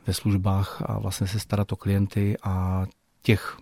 ve 0.07 0.13
službách 0.13 0.81
a 0.85 0.99
vlastně 0.99 1.27
se 1.27 1.39
starat 1.39 1.71
o 1.71 1.75
klienty 1.75 2.37
a 2.43 2.85
těch 3.21 3.57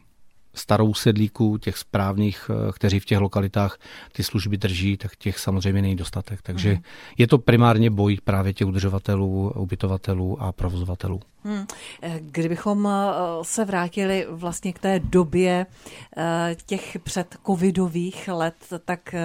starou 0.55 0.93
sedlíků, 0.93 1.57
těch 1.57 1.77
správných, 1.77 2.49
eh, 2.49 2.71
kteří 2.71 2.99
v 2.99 3.05
těch 3.05 3.19
lokalitách 3.19 3.79
ty 4.11 4.23
služby 4.23 4.57
drží, 4.57 4.97
tak 4.97 5.15
těch 5.15 5.39
samozřejmě 5.39 5.81
není 5.81 5.95
dostatek. 5.95 6.41
Takže 6.41 6.73
mm. 6.73 6.81
je 7.17 7.27
to 7.27 7.37
primárně 7.37 7.89
boj 7.89 8.17
právě 8.23 8.53
těch 8.53 8.67
udržovatelů, 8.67 9.53
ubytovatelů 9.55 10.41
a 10.41 10.51
provozovatelů. 10.51 11.19
Hmm. 11.43 11.65
Kdybychom 12.19 12.87
eh, 12.87 13.11
se 13.41 13.65
vrátili 13.65 14.25
vlastně 14.29 14.73
k 14.73 14.79
té 14.79 14.99
době 14.99 15.65
těch 16.65 16.97
předcovidových 17.03 18.27
let, 18.27 18.55
tak 18.85 19.15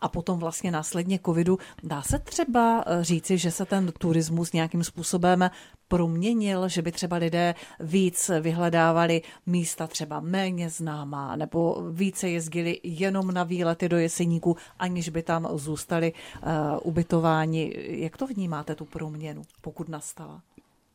a 0.00 0.08
potom 0.08 0.38
vlastně 0.38 0.70
následně 0.70 1.18
covidu, 1.26 1.58
dá 1.82 2.02
se 2.02 2.18
třeba 2.18 2.84
říci, 3.00 3.38
že 3.38 3.50
se 3.50 3.64
ten 3.64 3.92
turismus 3.98 4.52
nějakým 4.52 4.84
způsobem 4.84 5.50
proměnil, 5.90 6.68
že 6.68 6.82
by 6.82 6.92
třeba 6.92 7.16
lidé 7.16 7.54
víc 7.80 8.30
vyhledávali 8.40 9.22
místa 9.46 9.86
třeba 9.86 10.20
méně 10.20 10.70
známá, 10.80 11.36
nebo 11.36 11.90
více 11.92 12.28
jezdili 12.28 12.80
jenom 12.82 13.30
na 13.30 13.44
výlety 13.44 13.88
do 13.88 13.96
Jeseníku, 13.96 14.56
aniž 14.78 15.08
by 15.08 15.22
tam 15.22 15.48
zůstali 15.54 16.12
uh, 16.12 16.48
ubytováni. 16.82 17.74
Jak 17.76 18.16
to 18.16 18.26
vnímáte, 18.26 18.74
tu 18.74 18.84
proměnu, 18.84 19.42
pokud 19.60 19.88
nastala? 19.88 20.40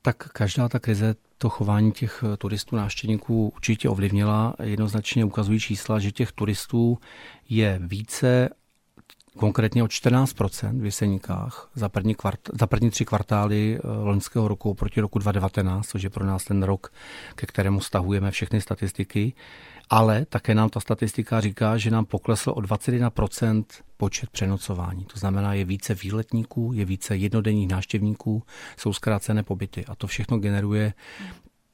Tak 0.01 0.17
každá 0.17 0.69
ta 0.69 0.79
krize 0.79 1.15
to 1.37 1.49
chování 1.49 1.91
těch 1.91 2.23
turistů, 2.37 2.75
návštěvníků 2.75 3.53
určitě 3.55 3.89
ovlivnila. 3.89 4.53
Jednoznačně 4.63 5.25
ukazují 5.25 5.59
čísla, 5.59 5.99
že 5.99 6.11
těch 6.11 6.31
turistů 6.31 6.97
je 7.49 7.79
více 7.83 8.49
konkrétně 9.37 9.83
o 9.83 9.85
14% 9.85 10.81
v 10.81 10.85
Jeseníkách 10.85 11.69
za 11.75 11.89
první, 11.89 12.15
kvart, 12.15 12.39
za 12.53 12.67
první 12.67 12.89
tři 12.89 13.05
kvartály 13.05 13.77
eh, 13.77 13.87
loňského 13.87 14.47
roku 14.47 14.73
proti 14.73 15.01
roku 15.01 15.19
2019, 15.19 15.87
což 15.87 16.03
je 16.03 16.09
pro 16.09 16.25
nás 16.25 16.43
ten 16.43 16.63
rok, 16.63 16.93
ke 17.35 17.45
kterému 17.47 17.81
stahujeme 17.81 18.31
všechny 18.31 18.61
statistiky. 18.61 19.33
Ale 19.89 20.25
také 20.25 20.55
nám 20.55 20.69
ta 20.69 20.79
statistika 20.79 21.41
říká, 21.41 21.77
že 21.77 21.91
nám 21.91 22.05
poklesl 22.05 22.49
o 22.49 22.61
21% 22.61 23.63
počet 23.97 24.29
přenocování. 24.29 25.05
To 25.05 25.19
znamená, 25.19 25.53
je 25.53 25.65
více 25.65 25.93
výletníků, 25.93 26.71
je 26.73 26.85
více 26.85 27.15
jednodenních 27.15 27.67
návštěvníků, 27.67 28.43
jsou 28.77 28.93
zkrácené 28.93 29.43
pobyty. 29.43 29.85
A 29.85 29.95
to 29.95 30.07
všechno 30.07 30.37
generuje 30.37 30.93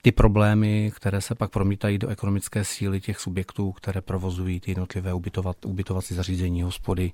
ty 0.02 0.12
problémy, 0.12 0.92
které 0.96 1.22
se 1.22 1.36
pak 1.36 1.52
promítají 1.52 1.98
do 1.98 2.08
ekonomické 2.08 2.66
síly 2.66 3.02
těch 3.02 3.20
subjektů, 3.20 3.72
které 3.72 4.02
provozují 4.02 4.60
ty 4.60 4.72
jednotlivé 4.72 5.14
ubytovat, 5.14 5.66
ubytovací 5.66 6.16
zařízení, 6.16 6.62
hospody 6.62 7.12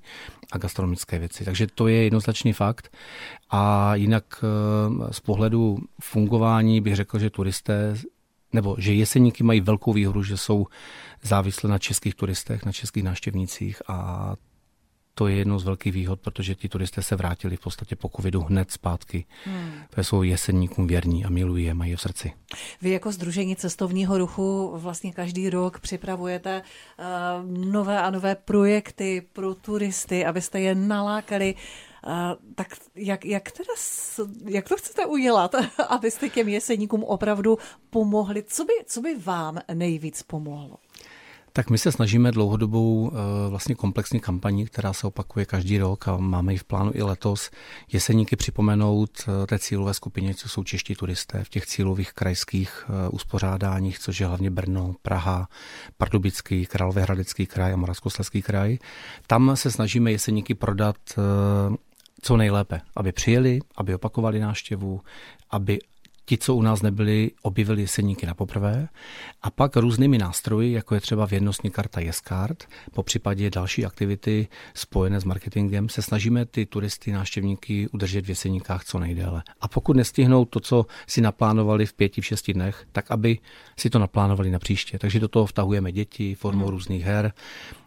a 0.52 0.58
gastronomické 0.58 1.18
věci. 1.18 1.44
Takže 1.44 1.66
to 1.74 1.88
je 1.88 2.04
jednoznačný 2.04 2.52
fakt. 2.52 2.96
A 3.50 3.94
jinak 3.94 4.24
eh, 4.44 5.12
z 5.12 5.20
pohledu 5.20 5.78
fungování 6.00 6.80
bych 6.80 6.96
řekl, 6.96 7.18
že 7.18 7.30
turisté 7.30 7.94
nebo 8.52 8.76
že 8.78 8.94
jeseníky 8.94 9.44
mají 9.44 9.60
velkou 9.60 9.92
výhodu, 9.92 10.22
že 10.22 10.36
jsou 10.36 10.66
závislé 11.22 11.70
na 11.70 11.78
českých 11.78 12.14
turistech, 12.14 12.64
na 12.64 12.72
českých 12.72 13.04
návštěvnících 13.04 13.82
a 13.88 14.36
to 15.14 15.28
je 15.28 15.36
jednou 15.36 15.58
z 15.58 15.64
velkých 15.64 15.92
výhod, 15.92 16.20
protože 16.20 16.54
ti 16.54 16.68
turisté 16.68 17.02
se 17.02 17.16
vrátili 17.16 17.56
v 17.56 17.60
podstatě 17.60 17.96
po 17.96 18.08
covidu 18.16 18.40
hned 18.40 18.70
zpátky. 18.70 19.24
Hmm. 19.44 19.70
To 19.94 20.04
jsou 20.04 20.22
jesenníkům 20.22 20.86
věrní 20.86 21.24
a 21.24 21.30
milují 21.30 21.64
je, 21.64 21.74
mají 21.74 21.96
v 21.96 22.00
srdci. 22.00 22.32
Vy 22.82 22.90
jako 22.90 23.12
Združení 23.12 23.56
cestovního 23.56 24.18
ruchu 24.18 24.72
vlastně 24.76 25.12
každý 25.12 25.50
rok 25.50 25.80
připravujete 25.80 26.62
uh, 26.62 27.70
nové 27.70 28.02
a 28.02 28.10
nové 28.10 28.34
projekty 28.34 29.22
pro 29.32 29.54
turisty, 29.54 30.24
abyste 30.24 30.60
je 30.60 30.74
nalákali 30.74 31.54
Uh, 31.54 31.87
tak 32.54 32.68
jak, 32.94 33.24
jak, 33.24 33.50
teda, 33.50 33.72
jak 34.44 34.68
to 34.68 34.76
chcete 34.76 35.06
udělat, 35.06 35.54
abyste 35.88 36.28
těm 36.28 36.48
jeseníkům 36.48 37.04
opravdu 37.04 37.58
pomohli? 37.90 38.42
Co 38.42 38.64
by, 38.64 38.72
co 38.86 39.00
by 39.00 39.14
vám 39.14 39.58
nejvíc 39.74 40.22
pomohlo? 40.22 40.76
Tak 41.58 41.70
my 41.70 41.78
se 41.78 41.92
snažíme 41.92 42.32
dlouhodobou 42.32 43.10
eh, 43.12 43.50
vlastně 43.50 43.74
komplexní 43.74 44.20
kampaní, 44.20 44.66
která 44.66 44.92
se 44.92 45.06
opakuje 45.06 45.46
každý 45.46 45.78
rok 45.78 46.08
a 46.08 46.16
máme 46.16 46.52
ji 46.52 46.58
v 46.58 46.64
plánu 46.64 46.90
i 46.94 47.02
letos, 47.02 47.50
jeseníky 47.92 48.36
připomenout 48.36 49.10
eh, 49.20 49.46
té 49.46 49.58
cílové 49.58 49.94
skupině, 49.94 50.34
co 50.34 50.48
jsou 50.48 50.64
čeští 50.64 50.94
turisté 50.94 51.44
v 51.44 51.48
těch 51.48 51.66
cílových 51.66 52.12
krajských 52.12 52.84
eh, 52.88 53.08
uspořádáních, 53.08 53.98
což 53.98 54.20
je 54.20 54.26
hlavně 54.26 54.50
Brno, 54.50 54.94
Praha, 55.02 55.48
Pardubický, 55.96 56.66
Královéhradecký 56.66 57.46
kraj 57.46 57.72
a 57.72 57.76
Moravskoslezský 57.76 58.42
kraj. 58.42 58.78
Tam 59.26 59.56
se 59.56 59.70
snažíme 59.70 60.12
jeseníky 60.12 60.54
prodat 60.54 60.96
co 62.22 62.36
nejlépe, 62.36 62.80
aby 62.96 63.12
přijeli, 63.12 63.58
aby 63.76 63.94
opakovali 63.94 64.40
návštěvu, 64.40 65.00
aby 65.50 65.78
ti, 66.28 66.38
co 66.38 66.54
u 66.54 66.62
nás 66.62 66.82
nebyli, 66.82 67.30
objevili 67.42 67.82
jeseníky 67.82 68.26
na 68.26 68.34
poprvé 68.34 68.88
a 69.42 69.50
pak 69.50 69.76
různými 69.76 70.18
nástroji, 70.18 70.72
jako 70.72 70.94
je 70.94 71.00
třeba 71.00 71.26
věrnostní 71.26 71.70
karta 71.70 72.00
Yescard, 72.00 72.64
po 72.94 73.02
případě 73.02 73.50
další 73.50 73.84
aktivity 73.84 74.48
spojené 74.74 75.20
s 75.20 75.24
marketingem, 75.24 75.88
se 75.88 76.02
snažíme 76.02 76.44
ty 76.44 76.66
turisty, 76.66 77.12
návštěvníky 77.12 77.88
udržet 77.88 78.24
v 78.24 78.28
jeseníkách 78.28 78.84
co 78.84 78.98
nejdéle. 78.98 79.42
A 79.60 79.68
pokud 79.68 79.96
nestihnou 79.96 80.44
to, 80.44 80.60
co 80.60 80.86
si 81.06 81.20
naplánovali 81.20 81.86
v 81.86 81.92
pěti, 81.92 82.20
v 82.20 82.26
šesti 82.26 82.52
dnech, 82.52 82.86
tak 82.92 83.10
aby 83.10 83.38
si 83.76 83.90
to 83.90 83.98
naplánovali 83.98 84.50
na 84.50 84.58
příště. 84.58 84.98
Takže 84.98 85.20
do 85.20 85.28
toho 85.28 85.46
vtahujeme 85.46 85.92
děti 85.92 86.34
formou 86.34 86.64
hmm. 86.64 86.70
různých 86.70 87.04
her, 87.04 87.32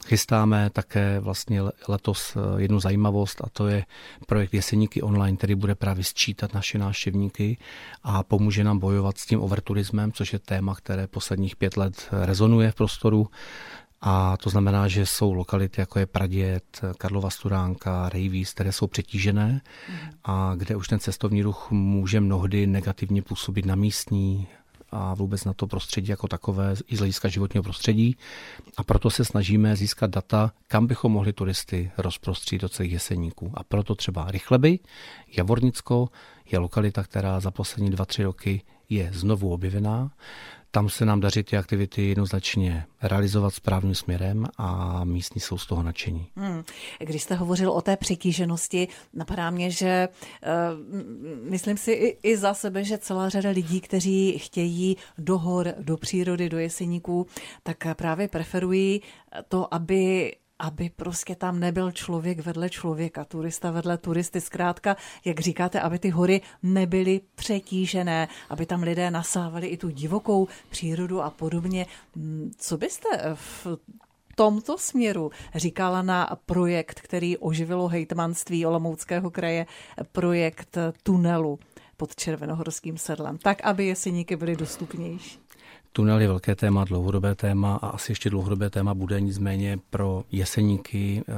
Chystáme 0.05 0.69
také 0.69 1.19
vlastně 1.19 1.61
letos 1.87 2.35
eh, 2.35 2.61
jednu 2.61 2.79
zajímavost 2.79 3.41
a 3.43 3.49
to 3.53 3.67
je 3.67 3.85
projekt 4.27 4.53
Jeseníky 4.53 5.01
online, 5.01 5.37
který 5.37 5.55
bude 5.55 5.75
právě 5.75 6.03
sčítat 6.03 6.53
naše 6.53 6.77
návštěvníky 6.77 7.57
a 8.03 8.23
pomůže 8.31 8.63
nám 8.63 8.79
bojovat 8.79 9.17
s 9.17 9.25
tím 9.25 9.41
overturismem, 9.41 10.11
což 10.11 10.33
je 10.33 10.39
téma, 10.39 10.75
které 10.75 11.07
posledních 11.07 11.55
pět 11.55 11.77
let 11.77 12.07
rezonuje 12.11 12.71
v 12.71 12.75
prostoru. 12.75 13.27
A 14.01 14.37
to 14.37 14.49
znamená, 14.49 14.87
že 14.87 15.05
jsou 15.05 15.33
lokality, 15.33 15.81
jako 15.81 15.99
je 15.99 16.05
Pradět, 16.05 16.81
Karlova 16.97 17.29
Studánka, 17.29 18.09
Rejvíz, 18.09 18.53
které 18.53 18.71
jsou 18.71 18.87
přetížené 18.87 19.61
a 20.23 20.53
kde 20.55 20.75
už 20.75 20.87
ten 20.87 20.99
cestovní 20.99 21.43
ruch 21.43 21.71
může 21.71 22.19
mnohdy 22.19 22.67
negativně 22.67 23.21
působit 23.21 23.65
na 23.65 23.75
místní, 23.75 24.47
a 24.91 25.13
vůbec 25.13 25.45
na 25.45 25.53
to 25.53 25.67
prostředí 25.67 26.09
jako 26.09 26.27
takové 26.27 26.75
i 26.87 26.95
z 26.95 26.99
hlediska 26.99 27.27
životního 27.27 27.63
prostředí. 27.63 28.17
A 28.77 28.83
proto 28.83 29.09
se 29.09 29.25
snažíme 29.25 29.75
získat 29.75 30.11
data, 30.11 30.51
kam 30.67 30.87
bychom 30.87 31.11
mohli 31.11 31.33
turisty 31.33 31.91
rozprostřít 31.97 32.61
do 32.61 32.69
celých 32.69 32.91
jeseníků. 32.91 33.51
A 33.53 33.63
proto 33.63 33.95
třeba 33.95 34.31
Rychleby, 34.31 34.79
Javornicko 35.37 36.09
je 36.51 36.59
lokalita, 36.59 37.03
která 37.03 37.39
za 37.39 37.51
poslední 37.51 37.89
dva, 37.89 38.05
tři 38.05 38.23
roky 38.23 38.61
je 38.89 39.09
znovu 39.13 39.53
objevená. 39.53 40.11
Tam 40.73 40.89
se 40.89 41.05
nám 41.05 41.19
daří 41.19 41.43
ty 41.43 41.57
aktivity 41.57 42.07
jednoznačně 42.07 42.85
realizovat 43.01 43.53
správným 43.53 43.95
směrem 43.95 44.45
a 44.57 45.01
místní 45.03 45.41
jsou 45.41 45.57
z 45.57 45.67
toho 45.67 45.83
nadšení. 45.83 46.27
Hmm. 46.35 46.63
Když 46.99 47.23
jste 47.23 47.35
hovořil 47.35 47.71
o 47.71 47.81
té 47.81 47.97
přetíženosti, 47.97 48.87
napadá 49.13 49.49
mě, 49.49 49.71
že 49.71 50.09
uh, 50.09 51.49
myslím 51.49 51.77
si 51.77 51.91
i, 51.91 52.17
i 52.23 52.37
za 52.37 52.53
sebe, 52.53 52.83
že 52.83 52.97
celá 52.97 53.29
řada 53.29 53.49
lidí, 53.49 53.81
kteří 53.81 54.37
chtějí 54.37 54.97
do 55.17 55.37
hor, 55.37 55.73
do 55.79 55.97
přírody, 55.97 56.49
do 56.49 56.57
jeseníků, 56.57 57.27
tak 57.63 57.77
právě 57.95 58.27
preferují 58.27 59.01
to, 59.47 59.73
aby 59.73 60.31
aby 60.61 60.89
prostě 60.89 61.35
tam 61.35 61.59
nebyl 61.59 61.91
člověk 61.91 62.39
vedle 62.39 62.69
člověka, 62.69 63.25
turista 63.25 63.71
vedle 63.71 63.97
turisty. 63.97 64.41
Zkrátka, 64.41 64.95
jak 65.25 65.39
říkáte, 65.39 65.79
aby 65.79 65.99
ty 65.99 66.09
hory 66.09 66.41
nebyly 66.63 67.21
přetížené, 67.35 68.27
aby 68.49 68.65
tam 68.65 68.83
lidé 68.83 69.11
nasávali 69.11 69.67
i 69.67 69.77
tu 69.77 69.89
divokou 69.89 70.47
přírodu 70.69 71.21
a 71.21 71.29
podobně. 71.29 71.85
Hmm, 72.15 72.51
co 72.57 72.77
byste 72.77 73.07
v 73.33 73.67
tomto 74.35 74.77
směru 74.77 75.31
říkala 75.55 76.01
na 76.01 76.37
projekt, 76.45 77.01
který 77.01 77.37
oživilo 77.37 77.87
hejtmanství 77.87 78.65
Olomouckého 78.65 79.31
kraje, 79.31 79.65
projekt 80.11 80.77
tunelu 81.03 81.59
pod 81.97 82.15
Červenohorským 82.15 82.97
sedlem, 82.97 83.37
tak, 83.37 83.61
aby 83.63 83.85
jeseníky 83.85 84.35
byly 84.35 84.55
dostupnější? 84.55 85.39
Tunel 85.93 86.21
je 86.21 86.27
velké 86.27 86.55
téma, 86.55 86.83
dlouhodobé 86.83 87.35
téma 87.35 87.75
a 87.75 87.87
asi 87.87 88.11
ještě 88.11 88.29
dlouhodobé 88.29 88.69
téma 88.69 88.93
bude 88.93 89.21
nicméně 89.21 89.79
pro 89.89 90.23
jeseníky 90.31 91.23
eh, 91.27 91.33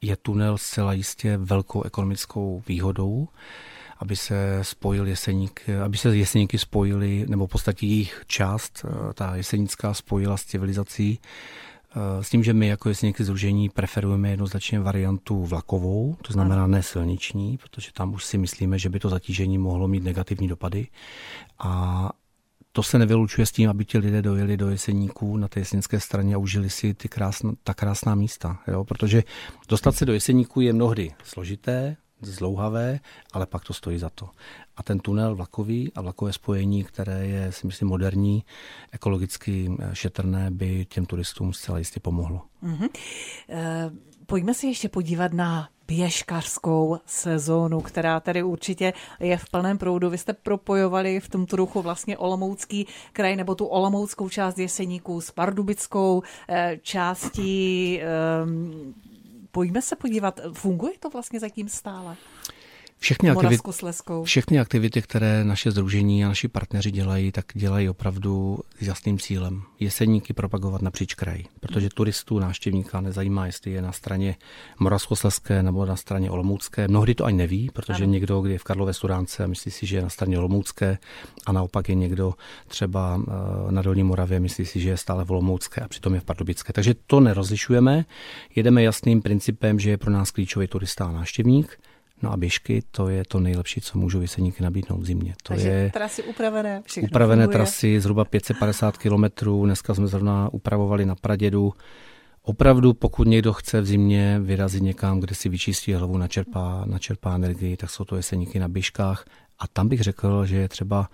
je 0.00 0.16
tunel 0.16 0.58
zcela 0.58 0.92
jistě 0.92 1.36
velkou 1.36 1.82
ekonomickou 1.82 2.62
výhodou, 2.68 3.28
aby 3.98 4.16
se 4.16 4.58
spojil 4.62 5.06
jeseník, 5.06 5.60
aby 5.84 5.96
se 5.96 6.16
jeseníky 6.16 6.58
spojili, 6.58 7.24
nebo 7.28 7.46
v 7.46 7.50
podstatě 7.50 7.86
jejich 7.86 8.24
část, 8.26 8.84
eh, 8.84 9.12
ta 9.14 9.36
jesenická 9.36 9.94
spojila 9.94 10.36
s 10.36 10.44
civilizací, 10.44 11.18
eh, 11.20 12.24
s 12.24 12.30
tím, 12.30 12.44
že 12.44 12.52
my 12.52 12.66
jako 12.66 12.88
jeseníky 12.88 13.24
združení 13.24 13.68
preferujeme 13.68 14.30
jednoznačně 14.30 14.80
variantu 14.80 15.44
vlakovou, 15.44 16.16
to 16.22 16.32
znamená 16.32 16.66
ne 16.66 16.82
silniční, 16.82 17.58
protože 17.58 17.92
tam 17.92 18.14
už 18.14 18.24
si 18.24 18.38
myslíme, 18.38 18.78
že 18.78 18.88
by 18.88 19.00
to 19.00 19.08
zatížení 19.08 19.58
mohlo 19.58 19.88
mít 19.88 20.04
negativní 20.04 20.48
dopady. 20.48 20.86
A 21.58 22.10
to 22.76 22.82
se 22.82 22.98
nevylučuje 22.98 23.46
s 23.46 23.52
tím, 23.52 23.70
aby 23.70 23.84
ti 23.84 23.98
lidé 23.98 24.22
dojeli 24.22 24.56
do 24.56 24.70
Jeseníků 24.70 25.36
na 25.36 25.48
té 25.48 25.60
jesenické 25.60 26.00
straně 26.00 26.34
a 26.34 26.38
užili 26.38 26.70
si 26.70 26.94
ty 26.94 27.08
krásn, 27.08 27.48
ta 27.64 27.74
krásná 27.74 28.14
místa. 28.14 28.58
Jo? 28.68 28.84
Protože 28.84 29.22
dostat 29.68 29.92
se 29.92 30.04
do 30.04 30.12
Jeseníků 30.12 30.60
je 30.60 30.72
mnohdy 30.72 31.14
složité, 31.24 31.96
zlouhavé, 32.20 33.00
ale 33.32 33.46
pak 33.46 33.64
to 33.64 33.74
stojí 33.74 33.98
za 33.98 34.10
to. 34.10 34.28
A 34.76 34.82
ten 34.82 34.98
tunel 34.98 35.34
vlakový 35.34 35.92
a 35.94 36.00
vlakové 36.00 36.32
spojení, 36.32 36.84
které 36.84 37.26
je, 37.26 37.52
si 37.52 37.66
myslím, 37.66 37.88
moderní, 37.88 38.44
ekologicky 38.92 39.76
šetrné, 39.92 40.50
by 40.50 40.86
těm 40.88 41.06
turistům 41.06 41.52
zcela 41.52 41.78
jistě 41.78 42.00
pomohlo. 42.00 42.42
Mm-hmm. 42.62 42.88
E, 43.48 43.90
pojďme 44.26 44.54
si 44.54 44.66
ještě 44.66 44.88
podívat 44.88 45.32
na 45.32 45.68
běžkařskou 45.88 46.98
sezónu, 47.06 47.80
která 47.80 48.20
tady 48.20 48.42
určitě 48.42 48.92
je 49.20 49.36
v 49.36 49.50
plném 49.50 49.78
proudu. 49.78 50.10
Vy 50.10 50.18
jste 50.18 50.32
propojovali 50.32 51.20
v 51.20 51.28
tomto 51.28 51.56
ruchu 51.56 51.82
vlastně 51.82 52.18
Olomoucký 52.18 52.86
kraj 53.12 53.36
nebo 53.36 53.54
tu 53.54 53.66
Olomouckou 53.66 54.28
část 54.28 54.58
Jeseníků 54.58 55.20
s 55.20 55.30
Pardubickou 55.30 56.22
eh, 56.48 56.78
částí. 56.82 58.00
Ehm, 58.02 58.94
pojďme 59.50 59.82
se 59.82 59.96
podívat, 59.96 60.40
funguje 60.52 60.92
to 61.00 61.10
vlastně 61.10 61.40
zatím 61.40 61.68
stále? 61.68 62.16
Všechny, 62.98 63.30
aktivity, 63.30 63.62
všechny 64.24 64.60
aktivity, 64.60 65.02
které 65.02 65.44
naše 65.44 65.70
združení 65.70 66.24
a 66.24 66.28
naši 66.28 66.48
partneři 66.48 66.90
dělají, 66.90 67.32
tak 67.32 67.44
dělají 67.54 67.88
opravdu 67.88 68.58
s 68.80 68.86
jasným 68.86 69.18
cílem. 69.18 69.62
Jeseníky 69.80 70.32
propagovat 70.32 70.82
napříč 70.82 71.14
kraj, 71.14 71.42
protože 71.60 71.88
turistů, 71.88 72.38
návštěvníka 72.38 73.00
nezajímá, 73.00 73.46
jestli 73.46 73.70
je 73.70 73.82
na 73.82 73.92
straně 73.92 74.36
Moravskoslezské 74.78 75.62
nebo 75.62 75.86
na 75.86 75.96
straně 75.96 76.30
Olomoucké. 76.30 76.88
Mnohdy 76.88 77.14
to 77.14 77.24
ani 77.24 77.36
neví, 77.36 77.70
protože 77.72 78.04
ano. 78.04 78.12
někdo, 78.12 78.40
kdy 78.40 78.52
je 78.52 78.58
v 78.58 78.64
Karlové 78.64 78.94
Studánce 78.94 79.44
a 79.44 79.46
myslí 79.46 79.70
si, 79.70 79.86
že 79.86 79.96
je 79.96 80.02
na 80.02 80.08
straně 80.08 80.38
Olomoucké 80.38 80.98
a 81.46 81.52
naopak 81.52 81.88
je 81.88 81.94
někdo 81.94 82.34
třeba 82.68 83.20
eh, 83.28 83.72
na 83.72 83.82
Dolní 83.82 84.02
Moravě, 84.02 84.40
myslí 84.40 84.66
si, 84.66 84.80
že 84.80 84.88
je 84.88 84.96
stále 84.96 85.24
v 85.24 85.30
Olomoucké 85.30 85.80
a 85.80 85.88
přitom 85.88 86.14
je 86.14 86.20
v 86.20 86.24
Pardubické. 86.24 86.72
Takže 86.72 86.94
to 87.06 87.20
nerozlišujeme. 87.20 88.04
Jedeme 88.54 88.82
jasným 88.82 89.22
principem, 89.22 89.78
že 89.78 89.90
je 89.90 89.96
pro 89.96 90.10
nás 90.10 90.30
klíčový 90.30 90.66
turista 90.66 91.04
a 91.04 91.12
návštěvník 91.12 91.78
No 92.22 92.32
a 92.32 92.36
běžky, 92.36 92.82
to 92.90 93.08
je 93.08 93.22
to 93.28 93.40
nejlepší, 93.40 93.80
co 93.80 93.98
můžou 93.98 94.18
Věseníky 94.18 94.62
nabídnout 94.62 95.00
v 95.00 95.04
zimě. 95.04 95.34
To 95.42 95.48
Takže 95.48 95.68
je 95.68 95.90
trasy 95.90 96.22
upravené, 96.22 96.82
Upravené 97.02 97.42
funguje. 97.44 97.58
trasy, 97.58 98.00
zhruba 98.00 98.24
550 98.24 98.96
kilometrů. 98.98 99.64
Dneska 99.64 99.94
jsme 99.94 100.06
zrovna 100.06 100.48
upravovali 100.52 101.06
na 101.06 101.14
Pradědu. 101.14 101.72
Opravdu, 102.42 102.94
pokud 102.94 103.26
někdo 103.28 103.52
chce 103.52 103.80
v 103.80 103.86
zimě 103.86 104.40
vyrazit 104.42 104.82
někam, 104.82 105.20
kde 105.20 105.34
si 105.34 105.48
vyčistí 105.48 105.92
hlavu, 105.92 106.18
načerpá, 106.18 106.82
načerpá 106.86 107.34
energii, 107.34 107.76
tak 107.76 107.90
jsou 107.90 108.04
to 108.04 108.16
jeseníky 108.16 108.58
na 108.58 108.68
běžkách. 108.68 109.24
A 109.58 109.68
tam 109.68 109.88
bych 109.88 110.00
řekl, 110.00 110.46
že 110.46 110.56
je 110.56 110.68
třeba 110.68 111.08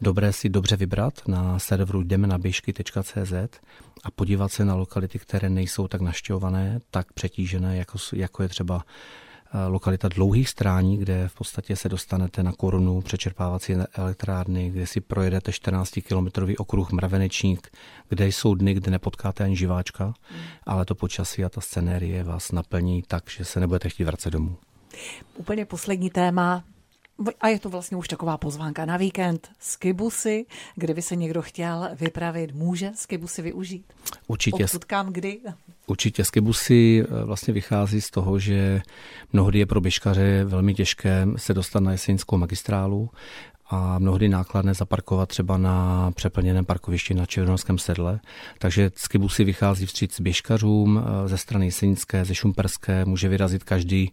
dobré 0.00 0.32
si 0.32 0.48
dobře 0.48 0.76
vybrat 0.76 1.28
na 1.28 1.58
serveru 1.58 2.02
jdeme 2.02 2.26
na 2.26 2.38
běžky.cz 2.38 3.32
a 4.04 4.10
podívat 4.10 4.52
se 4.52 4.64
na 4.64 4.74
lokality, 4.74 5.18
které 5.18 5.50
nejsou 5.50 5.88
tak 5.88 6.00
naštěvované, 6.00 6.78
tak 6.90 7.12
přetížené, 7.12 7.76
jako, 7.76 7.98
jako 8.14 8.42
je 8.42 8.48
třeba 8.48 8.84
lokalita 9.68 10.08
dlouhých 10.08 10.48
strání, 10.48 10.96
kde 10.96 11.28
v 11.28 11.34
podstatě 11.34 11.76
se 11.76 11.88
dostanete 11.88 12.42
na 12.42 12.52
korunu 12.52 13.00
přečerpávací 13.00 13.74
elektrárny, 13.94 14.70
kde 14.70 14.86
si 14.86 15.00
projedete 15.00 15.50
14-kilometrový 15.50 16.54
okruh 16.58 16.92
Mravenečník, 16.92 17.70
kde 18.08 18.26
jsou 18.26 18.54
dny, 18.54 18.74
kde 18.74 18.90
nepotkáte 18.90 19.44
ani 19.44 19.56
živáčka, 19.56 20.06
mm. 20.06 20.40
ale 20.66 20.84
to 20.84 20.94
počasí 20.94 21.44
a 21.44 21.48
ta 21.48 21.60
scenérie 21.60 22.24
vás 22.24 22.52
naplní 22.52 23.02
tak, 23.02 23.30
že 23.30 23.44
se 23.44 23.60
nebudete 23.60 23.88
chtít 23.88 24.04
vracet 24.04 24.30
domů. 24.30 24.56
Úplně 25.36 25.64
poslední 25.64 26.10
téma, 26.10 26.64
a 27.40 27.48
je 27.48 27.58
to 27.58 27.68
vlastně 27.68 27.96
už 27.96 28.08
taková 28.08 28.36
pozvánka 28.36 28.84
na 28.84 28.96
víkend. 28.96 29.48
Skibusy, 29.58 30.46
kdyby 30.74 31.02
se 31.02 31.16
někdo 31.16 31.42
chtěl 31.42 31.88
vypravit, 31.94 32.54
může 32.54 32.90
skibusy 32.94 33.42
využít? 33.42 33.92
Určitě. 34.26 34.64
Odkud 34.64 34.84
kam, 34.84 35.12
kdy? 35.12 35.40
Určitě 35.86 36.24
skibusy 36.24 37.04
eh, 37.04 37.24
vlastně 37.24 37.54
vychází 37.54 38.00
z 38.00 38.10
toho, 38.10 38.38
že 38.38 38.82
mnohdy 39.32 39.58
je 39.58 39.66
pro 39.66 39.80
běžkaře 39.80 40.44
velmi 40.44 40.74
těžké 40.74 41.26
se 41.36 41.54
dostat 41.54 41.80
na 41.80 41.92
jesenskou 41.92 42.36
magistrálu 42.36 43.10
a 43.70 43.98
mnohdy 43.98 44.28
nákladné 44.28 44.74
zaparkovat 44.74 45.28
třeba 45.28 45.56
na 45.56 46.10
přeplněném 46.10 46.64
parkovišti 46.64 47.14
na 47.14 47.26
Černohorském 47.26 47.78
sedle. 47.78 48.20
Takže 48.58 48.90
skibusy 48.94 49.44
vychází 49.44 49.86
vstříc 49.86 50.20
běžkařům 50.20 51.04
eh, 51.04 51.28
ze 51.28 51.38
strany 51.38 51.66
Jesenické, 51.66 52.24
ze 52.24 52.34
Šumperské, 52.34 53.04
může 53.04 53.28
vyrazit 53.28 53.64
každý, 53.64 54.12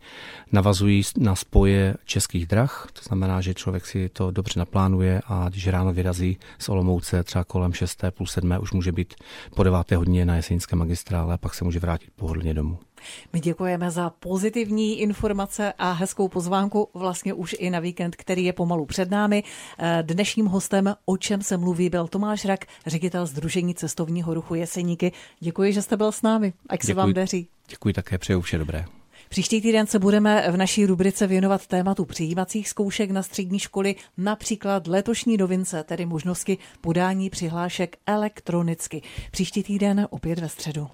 navazují 0.52 1.02
na 1.18 1.36
spoje 1.36 1.96
českých 2.06 2.46
drah, 2.46 2.88
to 2.94 3.02
znamená, 3.04 3.42
že 3.42 3.54
člověk 3.54 3.86
si 3.86 4.10
to 4.10 4.32
dobře 4.32 4.60
naplánuje 4.60 5.22
a 5.28 5.50
když 5.50 5.68
ráno 5.68 5.94
vyrazí 5.94 6.38
z 6.60 6.70
Olomouce 6.70 7.24
třeba 7.24 7.44
kolem 7.44 7.74
6. 7.74 8.04
půl 8.10 8.28
7. 8.28 8.58
už 8.62 8.72
může 8.72 8.92
být 8.92 9.14
po 9.56 9.64
9. 9.64 9.92
hodině 9.92 10.26
na 10.26 10.36
Jesenické 10.36 10.76
magistrále 10.76 11.34
a 11.34 11.38
pak 11.38 11.54
se 11.54 11.66
může 11.66 11.80
vrátit 11.80 12.10
pohodlně 12.16 12.54
domů. 12.54 12.80
My 13.34 13.40
děkujeme 13.40 13.92
za 13.92 14.10
pozitivní 14.10 15.00
informace 15.00 15.74
a 15.78 15.92
hezkou 15.92 16.28
pozvánku 16.28 16.90
vlastně 16.94 17.34
už 17.34 17.56
i 17.60 17.70
na 17.70 17.80
víkend, 17.80 18.16
který 18.16 18.44
je 18.44 18.54
pomalu 18.54 18.86
před 18.86 19.12
námi. 19.12 19.44
Eh, 19.80 20.04
dnešním 20.06 20.46
hostem, 20.46 20.96
o 21.06 21.18
čem 21.18 21.42
se 21.42 21.58
mluví, 21.58 21.90
byl 21.90 22.08
Tomáš 22.08 22.46
Rak, 22.46 22.66
ředitel 22.88 23.26
Združení 23.26 23.76
cestovního 23.76 24.34
ruchu 24.34 24.56
Jeseníky. 24.56 25.12
Děkuji, 25.40 25.74
že 25.74 25.82
jste 25.82 25.98
byl 25.98 26.12
s 26.12 26.22
námi. 26.22 26.54
Ať 26.70 26.84
se 26.84 26.94
vám 26.94 27.14
daří. 27.14 27.48
Děkuji 27.70 27.94
také, 27.94 28.18
přeju 28.18 28.42
vše 28.42 28.58
dobré. 28.58 28.86
Příští 29.30 29.62
týden 29.62 29.88
se 29.88 30.00
budeme 30.00 30.52
v 30.52 30.58
naší 30.58 30.86
rubrice 30.86 31.28
věnovat 31.28 31.68
tématu 31.68 32.06
přijímacích 32.06 32.70
zkoušek 32.70 33.12
na 33.12 33.24
střední 33.24 33.60
školy, 33.60 33.96
například 34.18 34.88
letošní 34.88 35.38
dovince, 35.38 35.84
tedy 35.84 36.06
možnosti 36.06 36.58
podání 36.82 37.30
přihlášek 37.30 37.98
elektronicky. 38.06 39.02
Příští 39.32 39.64
týden 39.64 40.08
opět 40.10 40.40
ve 40.40 40.50
středu. 40.50 40.88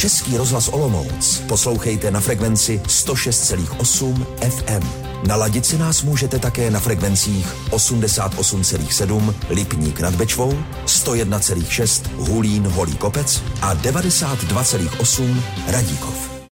Český 0.00 0.36
rozhlas 0.36 0.68
Olomouc 0.68 1.42
poslouchejte 1.48 2.10
na 2.10 2.20
frekvenci 2.20 2.80
106,8 2.86 4.26
FM. 4.50 4.88
Naladit 5.28 5.66
si 5.66 5.78
nás 5.78 6.02
můžete 6.02 6.38
také 6.38 6.70
na 6.70 6.80
frekvencích 6.80 7.46
88,7 7.70 9.34
Lipník 9.50 10.00
nad 10.00 10.14
Bečvou, 10.14 10.52
101,6 10.86 12.02
Hulín 12.16 12.66
Holý 12.66 12.96
Kopec 12.96 13.42
a 13.62 13.74
92,8 13.74 15.42
Radíkov. 15.66 16.39